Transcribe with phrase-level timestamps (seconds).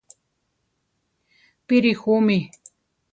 [1.65, 2.37] Píri ju mí?